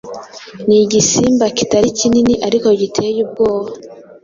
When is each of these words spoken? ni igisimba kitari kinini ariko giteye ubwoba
ni 0.67 0.77
igisimba 0.83 1.45
kitari 1.57 1.89
kinini 1.99 2.33
ariko 2.47 2.67
giteye 2.81 3.17
ubwoba 3.25 3.71